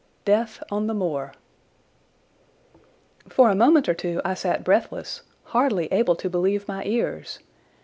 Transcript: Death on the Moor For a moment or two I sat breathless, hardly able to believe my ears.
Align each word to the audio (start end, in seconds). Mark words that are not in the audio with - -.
Death 0.25 0.63
on 0.71 0.87
the 0.87 0.95
Moor 0.95 1.31
For 3.29 3.51
a 3.51 3.55
moment 3.55 3.87
or 3.87 3.93
two 3.93 4.19
I 4.25 4.33
sat 4.33 4.63
breathless, 4.63 5.21
hardly 5.43 5.85
able 5.93 6.15
to 6.15 6.27
believe 6.27 6.67
my 6.67 6.83
ears. 6.85 7.37